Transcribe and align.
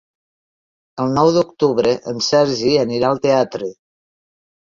El 1.03 1.11
nou 1.17 1.27
d'octubre 1.35 1.91
en 2.13 2.23
Sergi 2.29 2.73
anirà 2.85 3.11
al 3.13 3.23
teatre. 3.27 3.69